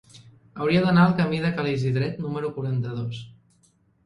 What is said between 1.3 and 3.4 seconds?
de Ca l'Isidret número quaranta-dos.